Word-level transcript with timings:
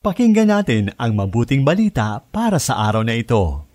Pakinggan 0.00 0.48
natin 0.48 0.96
ang 0.96 1.12
mabuting 1.12 1.60
balita 1.60 2.24
para 2.32 2.56
sa 2.56 2.88
araw 2.88 3.04
na 3.04 3.20
ito. 3.20 3.68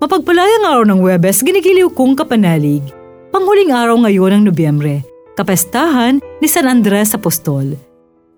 Mapagpalayang 0.00 0.64
araw 0.64 0.88
ng 0.88 0.96
Webes, 1.04 1.44
ginigiliw 1.44 1.92
kong 1.92 2.16
kapanalig. 2.16 2.80
Panghuling 3.36 3.68
araw 3.68 4.00
ngayon 4.08 4.32
ng 4.40 4.42
Nobyembre, 4.48 5.04
kapestahan 5.36 6.24
ni 6.40 6.48
San 6.48 6.64
Andres 6.64 7.12
Apostol. 7.12 7.76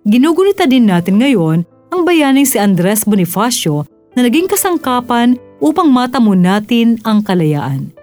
Ginugunita 0.02 0.66
din 0.66 0.90
natin 0.90 1.22
ngayon 1.22 1.62
ang 1.94 2.02
bayaning 2.02 2.50
si 2.50 2.58
Andres 2.58 3.06
Bonifacio 3.06 3.86
na 4.18 4.26
naging 4.26 4.50
kasangkapan 4.50 5.38
upang 5.62 5.86
matamo 5.86 6.34
natin 6.34 6.98
ang 7.06 7.22
kalayaan. 7.22 7.94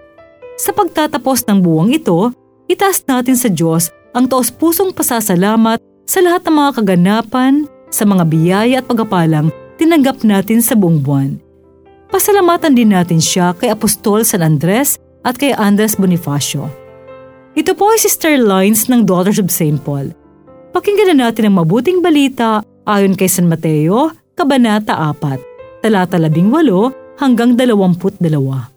Sa 0.56 0.72
pagtatapos 0.72 1.44
ng 1.44 1.60
buwang 1.60 1.92
ito, 1.92 2.32
itaas 2.70 3.04
natin 3.04 3.36
sa 3.36 3.48
Diyos 3.52 3.92
ang 4.14 4.30
taos-pusong 4.30 4.94
pasasalamat 4.94 5.82
sa 6.04 6.18
lahat 6.20 6.46
ng 6.46 6.54
mga 6.54 6.70
kaganapan, 6.80 7.54
sa 7.90 8.04
mga 8.06 8.24
biyaya 8.26 8.76
at 8.80 8.86
pagkapalang 8.86 9.50
tinanggap 9.76 10.22
natin 10.22 10.62
sa 10.62 10.78
buong 10.78 11.02
buwan. 11.02 11.38
Pasalamatan 12.14 12.78
din 12.78 12.94
natin 12.94 13.18
siya 13.18 13.56
kay 13.58 13.74
Apostol 13.74 14.22
San 14.22 14.44
Andres 14.44 15.00
at 15.26 15.34
kay 15.34 15.50
Andres 15.50 15.98
Bonifacio. 15.98 16.70
Ito 17.54 17.74
po 17.74 17.90
ay 17.90 18.02
Sister 18.02 18.38
Lines 18.38 18.86
ng 18.90 19.06
Daughters 19.06 19.38
of 19.38 19.50
St. 19.50 19.78
Paul. 19.82 20.14
Pakinggan 20.74 21.14
na 21.14 21.30
natin 21.30 21.50
ang 21.50 21.62
mabuting 21.62 22.02
balita 22.02 22.62
ayon 22.86 23.14
kay 23.14 23.30
San 23.30 23.46
Mateo, 23.46 24.10
Kabanata 24.34 24.98
4, 24.98 25.82
talata 25.82 26.18
18 26.18 27.18
hanggang 27.18 27.54
22. 27.54 28.73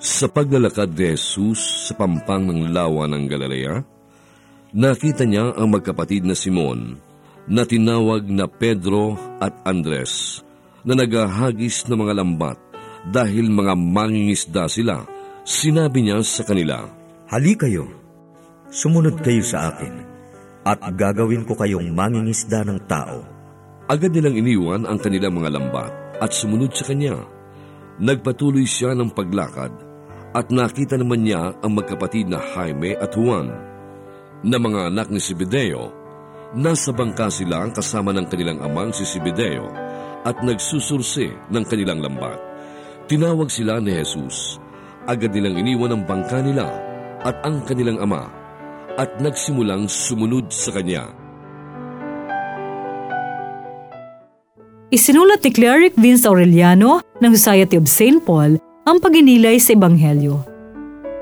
Sa 0.00 0.32
paglalakad 0.32 0.96
ni 0.96 1.12
Jesus 1.12 1.60
sa 1.60 1.92
pampang 1.92 2.48
ng 2.48 2.72
lawa 2.72 3.04
ng 3.04 3.28
Galilea, 3.28 3.84
nakita 4.72 5.28
niya 5.28 5.52
ang 5.52 5.76
magkapatid 5.76 6.24
na 6.24 6.32
Simon 6.32 6.96
na 7.44 7.68
tinawag 7.68 8.24
na 8.24 8.48
Pedro 8.48 9.20
at 9.44 9.52
Andres 9.68 10.40
na 10.88 10.96
nagahagis 10.96 11.84
ng 11.84 12.00
mga 12.00 12.16
lambat 12.16 12.56
dahil 13.12 13.52
mga 13.52 13.76
mangingisda 13.76 14.72
sila. 14.72 15.04
Sinabi 15.44 16.08
niya 16.08 16.24
sa 16.24 16.48
kanila, 16.48 16.80
Hali 17.28 17.52
kayo, 17.60 17.84
sumunod 18.72 19.20
kayo 19.20 19.44
sa 19.44 19.68
akin, 19.68 20.00
at 20.64 20.80
gagawin 20.96 21.44
ko 21.44 21.52
kayong 21.52 21.92
mangingisda 21.92 22.64
ng 22.64 22.88
tao. 22.88 23.20
Agad 23.84 24.16
nilang 24.16 24.32
iniwan 24.32 24.88
ang 24.88 24.96
kanilang 24.96 25.36
mga 25.36 25.60
lambat 25.60 25.92
at 26.24 26.32
sumunod 26.32 26.72
sa 26.72 26.88
kanya. 26.88 27.20
Nagpatuloy 28.00 28.64
siya 28.64 28.96
ng 28.96 29.12
paglakad 29.12 29.89
at 30.30 30.46
nakita 30.54 30.94
naman 30.94 31.26
niya 31.26 31.58
ang 31.58 31.74
magkapatid 31.74 32.30
na 32.30 32.38
Jaime 32.38 32.94
at 32.94 33.14
Juan, 33.18 33.50
na 34.46 34.56
mga 34.56 34.94
anak 34.94 35.10
ni 35.10 35.18
Sibideo. 35.18 35.90
Nasa 36.50 36.90
bangka 36.90 37.30
sila 37.30 37.62
ang 37.66 37.72
kasama 37.74 38.10
ng 38.14 38.26
kanilang 38.26 38.58
amang 38.62 38.90
si 38.90 39.06
Sibideo 39.06 39.70
at 40.26 40.42
nagsusurse 40.42 41.50
ng 41.50 41.64
kanilang 41.66 42.02
lambat. 42.02 42.38
Tinawag 43.06 43.50
sila 43.50 43.78
ni 43.82 43.94
Jesus. 43.94 44.58
Agad 45.06 45.34
nilang 45.34 45.58
iniwan 45.58 45.94
ang 45.94 46.02
bangka 46.06 46.42
nila 46.42 46.66
at 47.22 47.38
ang 47.42 47.62
kanilang 47.66 47.98
ama 48.02 48.30
at 48.98 49.18
nagsimulang 49.18 49.86
sumunod 49.86 50.50
sa 50.50 50.70
kanya. 50.74 51.10
Isinulat 54.90 55.42
ni 55.46 55.50
Cleric 55.54 55.94
Vince 55.94 56.26
Aureliano 56.26 56.98
ng 57.22 57.30
Society 57.30 57.78
of 57.78 57.86
St. 57.86 58.18
Paul 58.26 58.58
ang 58.90 58.98
paginilay 58.98 59.54
sa 59.62 59.78
Ebanghelyo. 59.78 60.42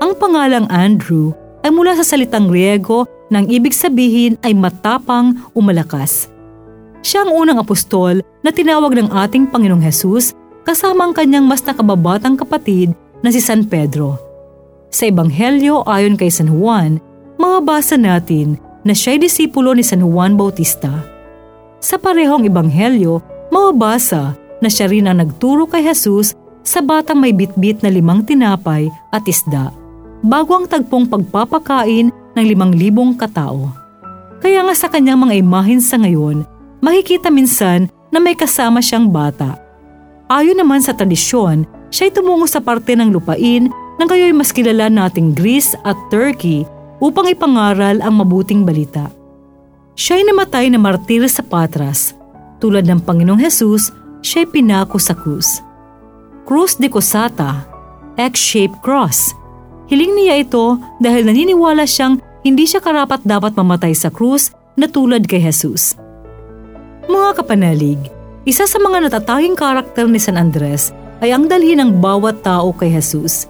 Ang 0.01 0.17
pangalang 0.17 0.65
Andrew 0.73 1.37
ay 1.61 1.69
mula 1.69 1.93
sa 1.93 2.01
salitang 2.01 2.49
Griego 2.49 3.05
nang 3.29 3.45
ibig 3.45 3.77
sabihin 3.77 4.41
ay 4.41 4.57
matapang 4.57 5.37
o 5.53 5.61
malakas. 5.61 6.33
Siya 7.05 7.29
ang 7.29 7.31
unang 7.37 7.61
apostol 7.61 8.25
na 8.41 8.49
tinawag 8.49 8.97
ng 8.97 9.13
ating 9.13 9.53
Panginoong 9.53 9.85
Hesus 9.85 10.33
kasama 10.65 11.05
ang 11.05 11.13
kanyang 11.13 11.45
mas 11.45 11.61
nakababatang 11.61 12.41
kapatid 12.41 12.97
na 13.21 13.29
si 13.29 13.37
San 13.37 13.61
Pedro. 13.69 14.17
Sa 14.89 15.05
Ebanghelyo 15.05 15.85
ayon 15.85 16.17
kay 16.17 16.33
San 16.33 16.49
Juan, 16.49 16.97
mababasa 17.37 18.01
natin 18.01 18.57
na 18.81 18.97
siya'y 18.97 19.21
disipulo 19.21 19.77
ni 19.77 19.85
San 19.85 20.01
Juan 20.01 20.33
Bautista. 20.33 21.05
Sa 21.77 22.01
parehong 22.01 22.49
Ebanghelyo, 22.49 23.21
mababasa 23.53 24.33
na 24.57 24.67
siya 24.73 24.89
rin 24.89 25.05
ang 25.05 25.21
nagturo 25.21 25.69
kay 25.69 25.85
Jesus 25.85 26.33
sa 26.69 26.85
batang 26.85 27.17
may 27.17 27.33
bitbit 27.33 27.81
na 27.81 27.89
limang 27.89 28.21
tinapay 28.21 28.93
at 29.09 29.25
isda, 29.25 29.73
bago 30.21 30.53
ang 30.53 30.69
tagpong 30.69 31.09
pagpapakain 31.09 32.13
ng 32.13 32.45
limang 32.45 32.69
libong 32.69 33.17
katao. 33.17 33.73
Kaya 34.37 34.61
nga 34.61 34.77
sa 34.77 34.85
kanyang 34.85 35.17
mga 35.17 35.41
imahin 35.41 35.81
sa 35.81 35.97
ngayon, 35.97 36.45
makikita 36.77 37.33
minsan 37.33 37.89
na 38.13 38.21
may 38.21 38.37
kasama 38.37 38.85
siyang 38.85 39.09
bata. 39.09 39.57
Ayon 40.29 40.61
naman 40.61 40.85
sa 40.85 40.93
tradisyon, 40.93 41.65
siya'y 41.89 42.13
tumungo 42.13 42.45
sa 42.45 42.61
parte 42.61 42.93
ng 42.93 43.09
lupain 43.09 43.65
na 43.97 44.05
kayo'y 44.05 44.29
mas 44.29 44.53
kilala 44.53 44.93
nating 44.93 45.33
Greece 45.33 45.73
at 45.81 45.97
Turkey 46.13 46.69
upang 47.01 47.33
ipangaral 47.33 47.97
ang 47.97 48.21
mabuting 48.21 48.61
balita. 48.61 49.09
Siya'y 49.97 50.21
namatay 50.21 50.69
na 50.69 50.77
martir 50.77 51.25
sa 51.25 51.41
Patras. 51.41 52.13
Tulad 52.61 52.85
ng 52.85 53.01
Panginoong 53.01 53.41
Hesus, 53.41 53.89
siya'y 54.21 54.45
pinako 54.45 55.01
sa 55.01 55.17
krus. 55.17 55.65
Cruz 56.49 56.81
de 56.81 56.89
Cosata, 56.89 57.69
X-shaped 58.17 58.81
cross. 58.81 59.37
Hiling 59.85 60.17
niya 60.17 60.41
ito 60.41 60.81
dahil 60.97 61.29
naniniwala 61.29 61.85
siyang 61.85 62.17
hindi 62.41 62.65
siya 62.65 62.81
karapat 62.81 63.21
dapat 63.21 63.53
mamatay 63.53 63.93
sa 63.93 64.09
krus 64.09 64.49
na 64.73 64.89
tulad 64.89 65.29
kay 65.29 65.37
Jesus. 65.37 65.93
Mga 67.05 67.37
kapanalig, 67.37 68.01
isa 68.49 68.65
sa 68.65 68.81
mga 68.81 69.05
natatanging 69.05 69.53
karakter 69.53 70.09
ni 70.09 70.17
San 70.17 70.41
Andres 70.41 70.89
ay 71.21 71.37
ang 71.37 71.45
dalhin 71.45 71.85
ng 71.85 72.01
bawat 72.01 72.41
tao 72.41 72.73
kay 72.73 72.89
Jesus. 72.97 73.45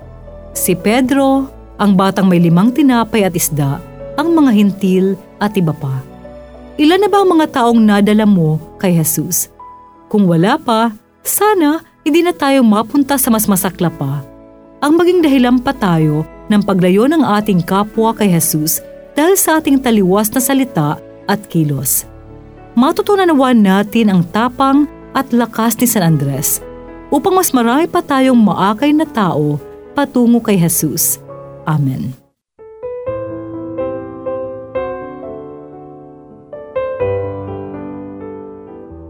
Si 0.52 0.76
Pedro, 0.76 1.48
ang 1.80 1.96
batang 1.96 2.28
may 2.28 2.44
limang 2.44 2.76
tinapay 2.76 3.24
at 3.24 3.32
isda, 3.32 3.80
ang 4.20 4.36
mga 4.36 4.52
hintil 4.52 5.16
at 5.40 5.56
iba 5.56 5.72
pa. 5.72 6.04
Ilan 6.76 7.00
na 7.00 7.08
ba 7.08 7.24
ang 7.24 7.32
mga 7.32 7.64
taong 7.64 7.80
nadala 7.80 8.28
mo 8.28 8.60
kay 8.76 8.92
Jesus? 8.92 9.48
Kung 10.12 10.28
wala 10.28 10.60
pa, 10.60 10.92
sana 11.24 11.89
hindi 12.04 12.24
na 12.24 12.32
tayo 12.32 12.64
mapunta 12.64 13.20
sa 13.20 13.30
mas 13.30 13.46
masakla 13.46 13.92
pa. 13.92 14.24
Ang 14.80 14.96
maging 14.96 15.20
dahilan 15.24 15.58
pa 15.60 15.76
tayo 15.76 16.24
ng 16.48 16.62
paglayo 16.64 17.06
ng 17.06 17.22
ating 17.22 17.62
kapwa 17.68 18.16
kay 18.16 18.32
Jesus 18.32 18.80
dahil 19.14 19.36
sa 19.36 19.60
ating 19.60 19.84
taliwas 19.84 20.32
na 20.32 20.40
salita 20.40 20.96
at 21.28 21.40
kilos. 21.52 22.08
Matutunan 22.80 23.28
nawan 23.28 23.60
natin 23.60 24.08
ang 24.08 24.22
tapang 24.32 24.88
at 25.12 25.30
lakas 25.36 25.76
ni 25.78 25.88
San 25.90 26.16
Andres 26.16 26.64
upang 27.12 27.36
mas 27.36 27.52
marami 27.52 27.90
pa 27.90 28.00
tayong 28.00 28.38
maakay 28.38 28.96
na 28.96 29.04
tao 29.04 29.60
patungo 29.98 30.40
kay 30.40 30.56
Jesus. 30.56 31.20
Amen. 31.68 32.29